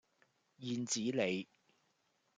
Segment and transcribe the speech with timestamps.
[0.57, 1.47] 燕子里